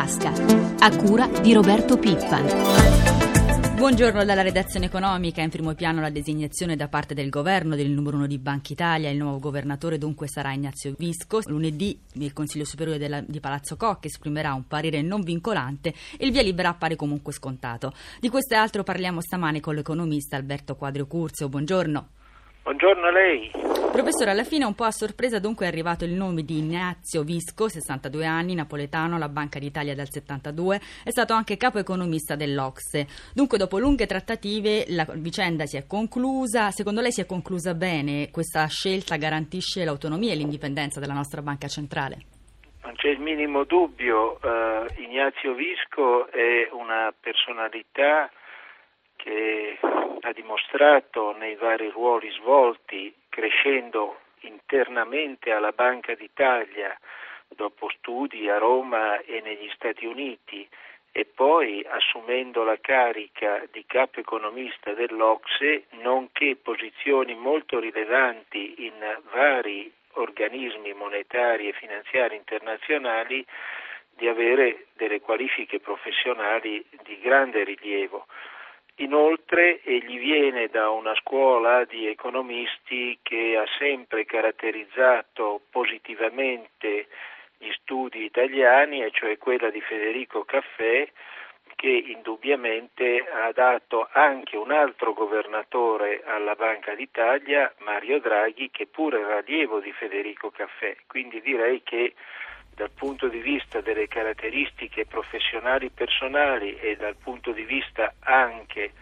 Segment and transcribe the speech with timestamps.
[0.00, 0.32] tasca,
[0.78, 3.76] a cura di Roberto Pippan.
[3.76, 8.16] Buongiorno dalla redazione economica, in primo piano la designazione da parte del governo del numero
[8.16, 11.40] uno di Banca Italia, il nuovo governatore dunque sarà Ignazio Visco.
[11.44, 16.32] Lunedì il Consiglio Superiore della, di Palazzo Koch esprimerà un parere non vincolante e il
[16.32, 17.92] via libera appare comunque scontato.
[18.20, 21.50] Di questo e altro parliamo stamane con l'economista Alberto Quadrio Curzio.
[21.50, 22.08] Buongiorno.
[22.62, 23.50] Buongiorno a lei.
[23.90, 27.68] Professore, alla fine un po' a sorpresa dunque è arrivato il nome di Ignazio Visco,
[27.68, 33.06] 62 anni, napoletano, alla Banca d'Italia dal 72, è stato anche capo economista dell'Ocse.
[33.34, 38.30] Dunque dopo lunghe trattative la vicenda si è conclusa, secondo lei si è conclusa bene?
[38.30, 42.18] Questa scelta garantisce l'autonomia e l'indipendenza della nostra banca centrale?
[42.82, 48.30] Non c'è il minimo dubbio, uh, Ignazio Visco è una personalità
[49.22, 49.78] che
[50.20, 56.98] ha dimostrato nei vari ruoli svolti, crescendo internamente alla Banca d'Italia,
[57.48, 60.66] dopo studi a Roma e negli Stati Uniti,
[61.12, 69.92] e poi assumendo la carica di capo economista dell'Ocse, nonché posizioni molto rilevanti in vari
[70.12, 73.44] organismi monetari e finanziari internazionali,
[74.16, 78.26] di avere delle qualifiche professionali di grande rilievo.
[79.00, 87.06] Inoltre egli viene da una scuola di economisti che ha sempre caratterizzato positivamente
[87.56, 91.10] gli studi italiani, e cioè quella di Federico Caffè,
[91.80, 99.20] che indubbiamente ha dato anche un altro governatore alla Banca d'Italia, Mario Draghi, che pure
[99.20, 100.94] era allievo di Federico Caffè.
[101.06, 102.12] Quindi direi che
[102.74, 108.92] dal punto di vista delle caratteristiche professionali personali e dal punto di vista anche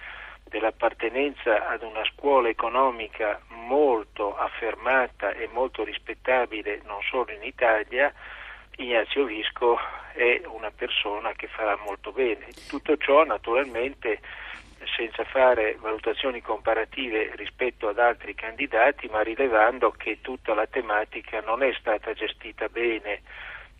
[0.44, 8.14] dell'appartenenza ad una scuola economica molto affermata e molto rispettabile non solo in Italia,
[8.80, 9.76] Ignazio Visco
[10.14, 12.46] è una persona che farà molto bene.
[12.68, 14.20] Tutto ciò naturalmente
[14.96, 21.64] senza fare valutazioni comparative rispetto ad altri candidati, ma rilevando che tutta la tematica non
[21.64, 23.22] è stata gestita bene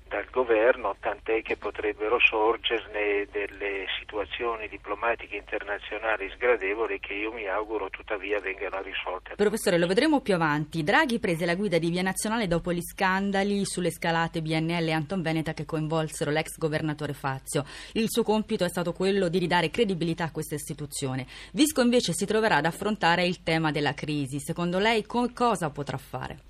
[0.09, 7.89] dal governo, tant'è che potrebbero sorgerne delle situazioni diplomatiche internazionali sgradevoli che io mi auguro
[7.91, 9.35] tuttavia vengano risolte.
[9.37, 10.83] Professore, lo vedremo più avanti.
[10.83, 15.23] Draghi prese la guida di Via Nazionale dopo gli scandali sulle scalate BNL e Anton
[15.23, 17.65] Veneta che coinvolsero l'ex governatore Fazio.
[17.93, 21.27] Il suo compito è stato quello di ridare credibilità a questa istituzione.
[21.53, 24.41] Visco invece si troverà ad affrontare il tema della crisi.
[24.41, 26.49] Secondo lei co- cosa potrà fare?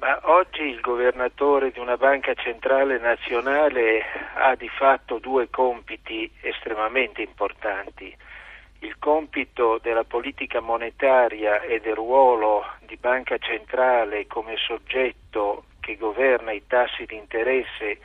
[0.00, 4.02] Ma oggi il governatore di una banca centrale nazionale
[4.34, 8.16] ha di fatto due compiti estremamente importanti.
[8.78, 16.52] Il compito della politica monetaria e del ruolo di banca centrale come soggetto che governa
[16.52, 17.98] i tassi di interesse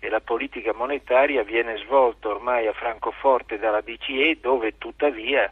[0.00, 5.50] e la politica monetaria viene svolto ormai a Francoforte dalla BCE dove tuttavia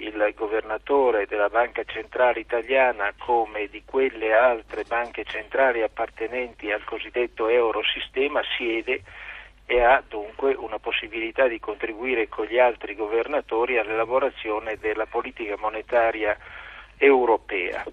[0.00, 7.48] il governatore della Banca Centrale Italiana come di quelle altre banche centrali appartenenti al cosiddetto
[7.48, 9.02] Eurosistema siede
[9.66, 16.36] e ha dunque una possibilità di contribuire con gli altri governatori all'elaborazione della politica monetaria
[16.96, 17.84] europea.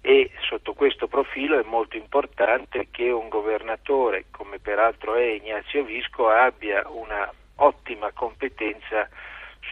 [0.00, 6.28] E sotto questo profilo è molto importante che un governatore, come peraltro è Ignazio Visco,
[6.28, 9.08] abbia una ottima competenza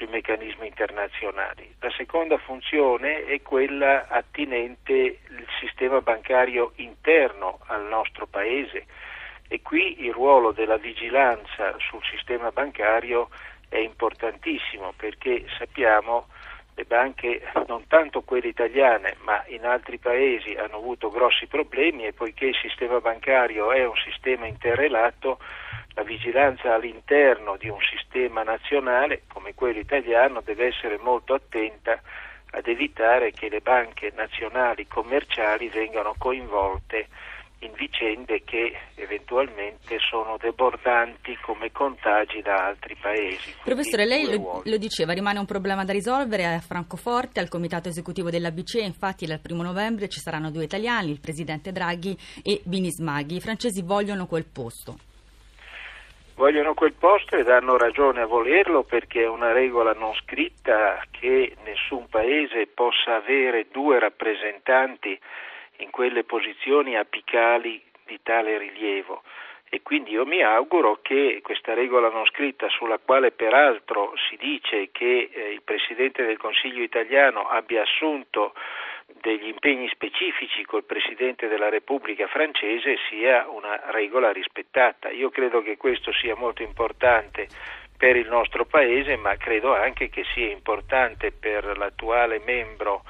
[0.00, 1.74] sui meccanismi internazionali.
[1.80, 8.86] La seconda funzione è quella attinente al sistema bancario interno al nostro Paese
[9.46, 13.28] e qui il ruolo della vigilanza sul sistema bancario
[13.68, 16.28] è importantissimo perché sappiamo
[16.74, 22.14] le banche, non tanto quelle italiane, ma in altri paesi hanno avuto grossi problemi e
[22.14, 25.38] poiché il sistema bancario è un sistema interrelato,
[25.94, 32.00] la vigilanza all'interno di un sistema nazionale come quello italiano deve essere molto attenta
[32.52, 37.08] ad evitare che le banche nazionali commerciali vengano coinvolte
[37.62, 43.54] in vicende che eventualmente sono debordanti come contagi da altri paesi.
[43.62, 48.30] Professore, lei lo, lo, diceva, rimane un problema da risolvere a Francoforte, al comitato esecutivo
[48.30, 53.36] della BCE, infatti dal primo novembre ci saranno due italiani, il presidente Draghi e Binismaghi.
[53.36, 54.96] I francesi vogliono quel posto.
[56.40, 61.54] Vogliono quel posto ed hanno ragione a volerlo perché è una regola non scritta che
[61.64, 65.20] nessun paese possa avere due rappresentanti
[65.80, 69.22] in quelle posizioni apicali di tale rilievo.
[69.68, 74.88] E quindi io mi auguro che questa regola non scritta sulla quale peraltro si dice
[74.92, 78.54] che eh, il Presidente del Consiglio italiano abbia assunto
[79.20, 85.10] degli impegni specifici col Presidente della Repubblica francese sia una regola rispettata.
[85.10, 87.48] Io credo che questo sia molto importante
[87.96, 93.02] per il nostro Paese, ma credo anche che sia importante per l'attuale membro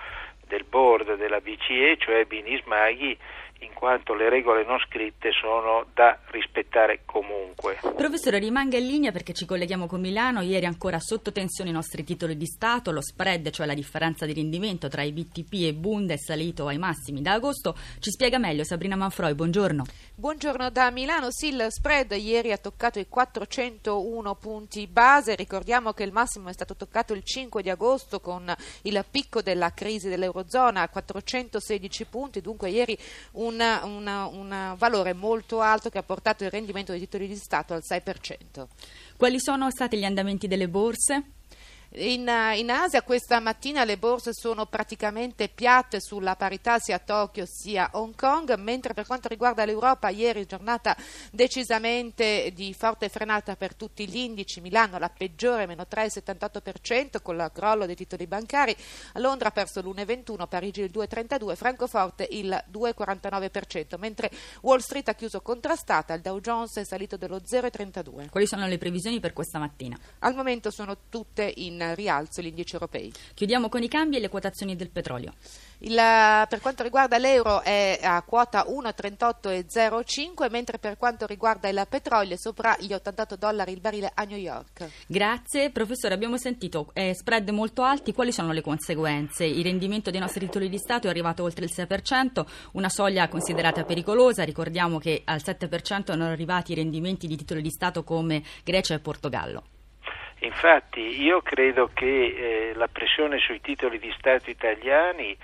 [0.46, 3.16] del board della BCE, cioè Binis Maghi,
[3.60, 7.78] in quanto le regole non scritte sono da rispettare comunque.
[7.96, 10.40] Professore, rimanga in linea perché ci colleghiamo con Milano.
[10.40, 14.32] Ieri ancora sotto tensione i nostri titoli di Stato, lo spread, cioè la differenza di
[14.32, 17.76] rendimento tra i BTP e Bund è salito ai massimi da agosto.
[17.98, 19.84] Ci spiega meglio Sabrina Manfroi, buongiorno.
[20.14, 21.30] Buongiorno da Milano.
[21.30, 25.34] Sì, il spread ieri ha toccato i 401 punti base.
[25.34, 29.72] Ricordiamo che il massimo è stato toccato il 5 di agosto con il picco della
[29.72, 32.96] crisi dell'Eurozona a 416 punti, dunque ieri
[33.32, 37.82] un un valore molto alto che ha portato il rendimento dei titoli di Stato al
[37.86, 38.66] 6%.
[39.16, 41.24] Quali sono stati gli andamenti delle borse?
[41.94, 47.44] In, in, Asia questa mattina le borse sono praticamente piatte sulla parità sia a Tokyo
[47.46, 50.96] sia a Hong Kong, mentre per quanto riguarda l'Europa ieri giornata
[51.32, 57.50] decisamente di forte frenata per tutti gli indici, Milano la peggiore, meno 3,78% con il
[57.52, 58.76] crollo dei titoli bancari,
[59.14, 65.40] Londra ha perso l'1,21, Parigi il 2,32, Francoforte il 2,49%, mentre Wall Street ha chiuso
[65.40, 68.28] contrastata, il Dow Jones è salito dello 0,32.
[68.28, 69.98] Quali sono le previsioni per questa mattina?
[70.20, 73.12] Al momento sono tutte in rialzo gli indici europei.
[73.34, 75.32] Chiudiamo con i cambi e le quotazioni del petrolio.
[75.82, 82.34] Il, per quanto riguarda l'euro è a quota 1,38,05 mentre per quanto riguarda il petrolio
[82.34, 84.88] è sopra gli 88 dollari il barile a New York.
[85.06, 89.44] Grazie professore, abbiamo sentito eh, spread molto alti, quali sono le conseguenze?
[89.44, 93.84] Il rendimento dei nostri titoli di Stato è arrivato oltre il 6%, una soglia considerata
[93.84, 98.94] pericolosa, ricordiamo che al 7% erano arrivati i rendimenti di titoli di Stato come Grecia
[98.94, 99.64] e Portogallo.
[100.40, 105.36] Infatti io credo che eh, la pressione sui titoli di Stato italiani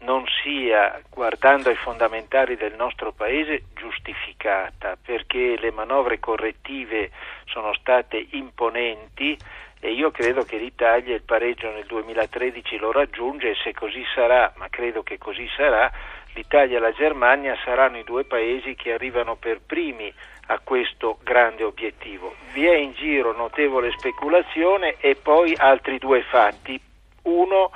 [0.00, 7.10] non sia, guardando ai fondamentali del nostro Paese, giustificata, perché le manovre correttive
[7.46, 9.36] sono state imponenti
[9.80, 14.52] e io credo che l'Italia il pareggio nel 2013 lo raggiunge e se così sarà,
[14.56, 15.90] ma credo che così sarà,
[16.34, 20.12] l'Italia e la Germania saranno i due paesi che arrivano per primi
[20.46, 22.34] a questo grande obiettivo.
[22.52, 26.78] Vi è in giro notevole speculazione e poi altri due fatti.
[27.22, 27.70] Uno,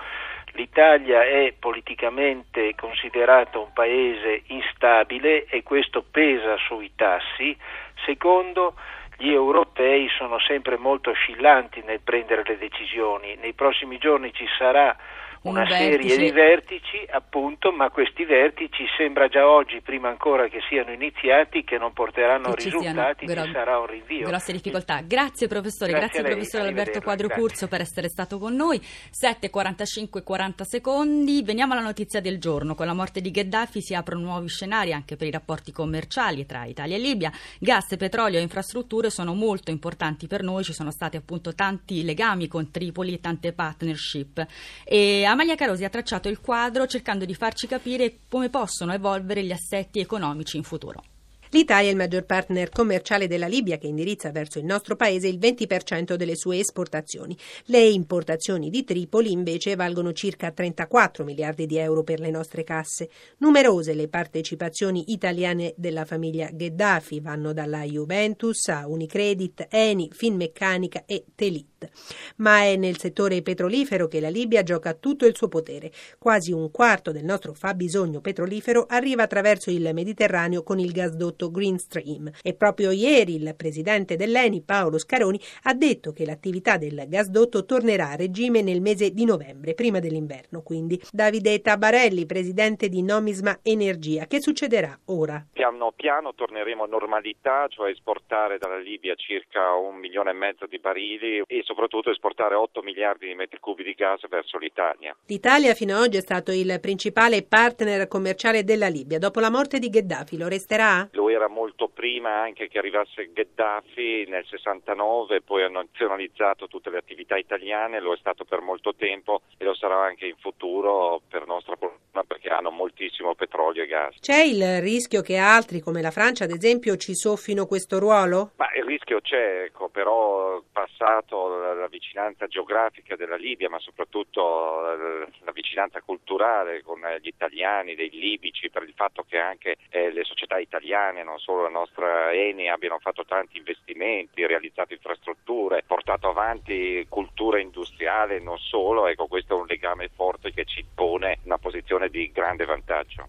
[0.52, 7.56] l'Italia è politicamente considerato un paese instabile e questo pesa sui tassi.
[8.04, 8.74] Secondo,
[9.16, 13.36] gli europei sono sempre molto oscillanti nel prendere le decisioni.
[13.40, 14.96] Nei prossimi giorni ci sarà
[15.42, 20.92] una serie di vertici, appunto, ma questi vertici sembra già oggi, prima ancora che siano
[20.92, 24.26] iniziati, che non porteranno che risultati, ci, ci sarà un rinvio.
[24.26, 25.00] Grosse difficoltà.
[25.00, 28.78] Grazie professore, grazie, grazie professore Alberto Quadro Curzo per essere stato con noi.
[28.78, 31.42] 7:45 40 secondi.
[31.42, 32.74] Veniamo alla notizia del giorno.
[32.74, 36.64] Con la morte di Gheddafi si aprono nuovi scenari anche per i rapporti commerciali tra
[36.64, 37.30] Italia e Libia.
[37.58, 42.48] Gas, petrolio e infrastrutture sono molto importanti per noi, ci sono stati appunto tanti legami
[42.48, 44.46] con Tripoli e tante partnership.
[44.84, 49.52] E Amalia Carosi ha tracciato il quadro cercando di farci capire come possono evolvere gli
[49.52, 51.02] assetti economici in futuro.
[51.50, 55.38] L'Italia è il maggior partner commerciale della Libia che indirizza verso il nostro paese il
[55.38, 57.34] 20% delle sue esportazioni.
[57.64, 63.08] Le importazioni di Tripoli invece valgono circa 34 miliardi di euro per le nostre casse.
[63.38, 71.24] Numerose le partecipazioni italiane della famiglia Gheddafi, vanno dalla Juventus a Unicredit, Eni, Finmeccanica e
[71.34, 71.88] Telit.
[72.36, 75.92] Ma è nel settore petrolifero che la Libia gioca tutto il suo potere.
[76.18, 81.78] Quasi un quarto del nostro fabbisogno petrolifero arriva attraverso il Mediterraneo con il gasdotto Green
[81.78, 82.30] Stream.
[82.42, 88.10] E proprio ieri il presidente dell'ENI, Paolo Scaroni, ha detto che l'attività del gasdotto tornerà
[88.10, 90.62] a regime nel mese di novembre, prima dell'inverno.
[90.62, 95.44] Quindi Davide Tabarelli, presidente di Nomisma Energia, che succederà ora?
[95.52, 100.78] Piano piano torneremo a normalità, cioè esportare dalla Libia circa un milione e mezzo di
[100.78, 105.14] barili e soprattutto esportare 8 miliardi di metri cubi di gas verso l'Italia.
[105.26, 109.18] L'Italia fino ad oggi è stato il principale partner commerciale della Libia.
[109.18, 111.08] Dopo la morte di Gheddafi lo resterà?
[111.12, 116.98] Lo era molto prima anche che arrivasse Gheddafi nel 69, poi ha nazionalizzato tutte le
[116.98, 121.46] attività italiane, lo è stato per molto tempo e lo sarà anche in futuro per
[121.46, 124.16] nostra fortuna perché hanno moltissimo petrolio e gas.
[124.20, 128.52] C'è il rischio che altri come la Francia ad esempio ci soffino questo ruolo?
[128.56, 133.78] Ma il rischio c'è, ecco, però passa passato la, la, vicinanza geografica della Libia, ma
[133.78, 134.96] soprattutto la,
[135.44, 140.24] la, vicinanza culturale con gli italiani, dei libici, per il fatto che anche eh, le
[140.24, 147.06] società italiane, non solo la nostra Eni, abbiano fatto tanti investimenti, realizzato infrastrutture, portato avanti
[147.08, 152.08] cultura industriale, non solo, ecco questo è un legame forte che ci pone una posizione
[152.08, 153.28] di grande vantaggio.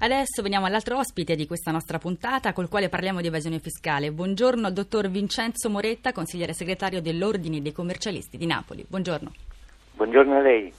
[0.00, 4.10] Adesso veniamo all'altro ospite di questa nostra puntata col quale parliamo di evasione fiscale.
[4.10, 8.84] Buongiorno dottor Vincenzo Moretta, consigliere segretario dell'Ordine dei Commercialisti di Napoli.
[8.86, 9.32] Buongiorno.
[9.92, 10.72] Buongiorno a lei.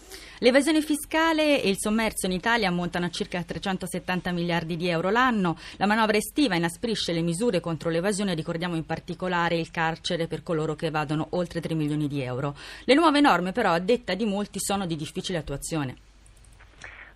[0.46, 5.56] L'evasione fiscale e il sommerso in Italia ammontano a circa 370 miliardi di euro l'anno.
[5.80, 10.76] La manovra estiva inasprisce le misure contro l'evasione, ricordiamo in particolare il carcere per coloro
[10.76, 12.54] che evadono oltre 3 milioni di euro.
[12.86, 15.96] Le nuove norme però, a detta di molti, sono di difficile attuazione.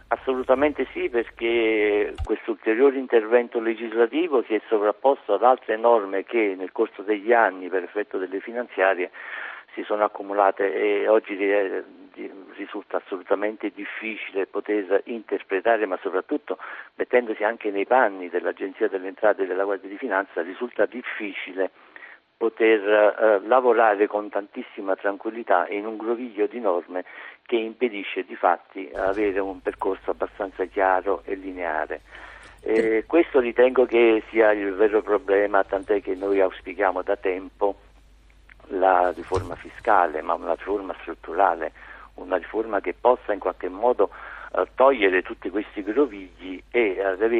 [0.07, 6.71] Assolutamente sì, perché questo ulteriore intervento legislativo si è sovrapposto ad altre norme che nel
[6.71, 9.11] corso degli anni, per effetto delle finanziarie,
[9.73, 11.35] si sono accumulate e oggi
[12.55, 16.57] risulta assolutamente difficile poter interpretare, ma soprattutto
[16.95, 21.71] mettendosi anche nei panni dell'Agenzia delle Entrate e della Guardia di Finanza, risulta difficile
[22.39, 27.03] poter eh, lavorare con tantissima tranquillità in un groviglio di norme
[27.45, 32.01] che impedisce di fatti avere un percorso abbastanza chiaro e lineare.
[32.61, 37.75] Eh, questo ritengo che sia il vero problema, tant'è che noi auspichiamo da tempo
[38.69, 41.71] la riforma fiscale, ma una riforma strutturale,
[42.15, 44.09] una riforma che possa in qualche modo
[44.55, 46.97] eh, togliere tutti questi grovigli e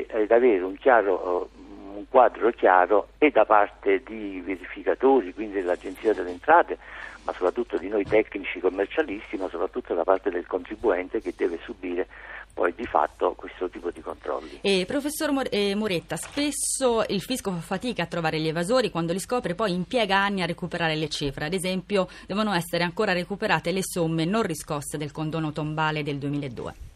[0.07, 1.68] ed avere un chiaro eh,
[2.09, 6.77] quadro chiaro e da parte di verificatori, quindi dell'Agenzia delle Entrate,
[7.23, 12.07] ma soprattutto di noi tecnici commercialisti, ma soprattutto da parte del contribuente che deve subire
[12.51, 14.59] poi di fatto questo tipo di controlli.
[14.61, 19.19] E professor eh, Moretta, spesso il fisco fa fatica a trovare gli evasori, quando li
[19.19, 21.45] scopre poi impiega anni a recuperare le cifre.
[21.45, 26.88] Ad esempio devono essere ancora recuperate le somme non riscosse del condono tombale del 2002.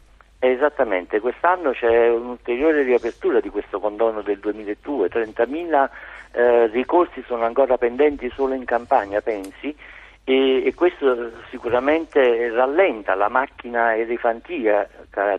[0.46, 5.88] Esattamente, quest'anno c'è un'ulteriore riapertura di questo condono del 2002, 30.000
[6.32, 9.74] eh, ricorsi sono ancora pendenti solo in campagna, pensi,
[10.22, 14.86] e, e, questo sicuramente rallenta la macchina elefantica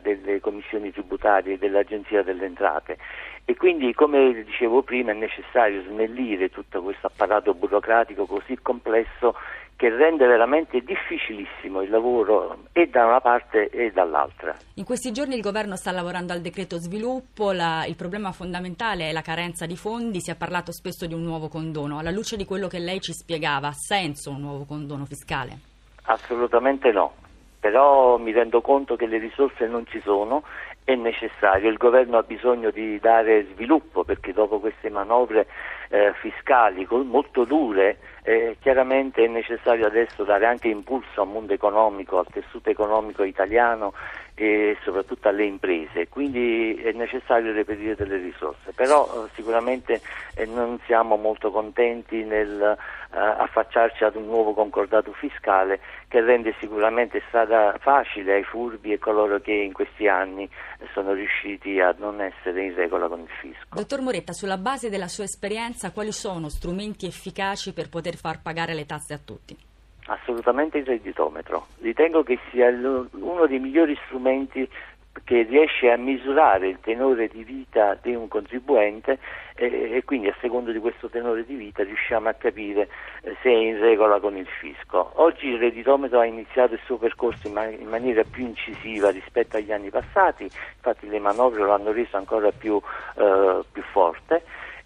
[0.02, 2.98] delle commissioni tributarie e dell'Agenzia delle Entrate.
[3.46, 9.36] E quindi come dicevo prima è necessario snellire tutto questo apparato burocratico così complesso
[9.76, 14.56] che rende veramente difficilissimo il lavoro e da una parte e dall'altra.
[14.76, 19.12] In questi giorni il governo sta lavorando al decreto sviluppo, la, il problema fondamentale è
[19.12, 22.00] la carenza di fondi, si è parlato spesso di un nuovo condono.
[22.00, 25.60] Alla luce di quello che lei ci spiegava, ha senso un nuovo condono fiscale?
[26.04, 27.14] Assolutamente no,
[27.60, 30.44] però mi rendo conto che le risorse non ci sono
[30.86, 35.48] è necessario, il governo ha bisogno di dare sviluppo perché dopo queste manovre
[35.96, 42.18] eh, fiscali molto dure eh, chiaramente è necessario adesso dare anche impulso al mondo economico,
[42.18, 43.94] al tessuto economico italiano
[44.34, 50.02] e soprattutto alle imprese, quindi è necessario reperire delle risorse, però eh, sicuramente
[50.36, 56.54] eh, non siamo molto contenti nel eh, affacciarci ad un nuovo concordato fiscale che rende
[56.60, 60.50] sicuramente strada facile ai furbi e coloro che in questi anni
[60.94, 63.76] sono riusciti a non essere in regola con il fisco.
[63.76, 68.74] Dottor Moretta, sulla base della sua esperienza, quali sono strumenti efficaci per poter far pagare
[68.74, 69.56] le tasse a tutti?
[70.08, 71.68] Assolutamente il redditometro.
[71.82, 74.70] Ritengo che sia uno dei migliori strumenti
[75.24, 79.18] che riesce a misurare il tenore di vita di un contribuente
[79.56, 82.90] eh, e quindi a secondo di questo tenore di vita riusciamo a capire
[83.22, 85.12] eh, se è in regola con il fisco.
[85.16, 89.58] Oggi il redditometro ha iniziato il suo percorso in, man- in, maniera più incisiva rispetto
[89.58, 92.80] agli anni passati, infatti le manovre lo hanno reso ancora più,
[93.16, 94.44] eh, più forte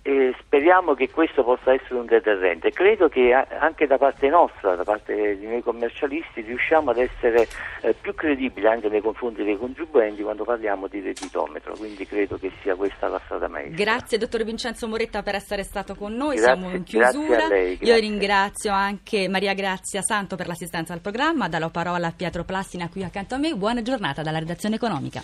[0.10, 2.72] e speriamo che questo possa essere un deterrente.
[2.72, 7.48] Credo che anche da parte nostra, da parte di noi commercialisti, riusciamo ad essere
[7.82, 12.51] eh, più credibili anche nei confronti dei contribuenti quando parliamo di redditometro, quindi credo che
[12.63, 13.84] sia questa la strada maestra.
[13.84, 17.48] Grazie dottor Vincenzo Moretta per essere stato con noi, grazie, siamo in chiusura.
[17.48, 22.13] Lei, Io ringrazio anche Maria Grazia Santo per l'assistenza al programma, do la parola a
[22.16, 25.22] Pietro Plassina qui accanto a me, buona giornata dalla redazione economica.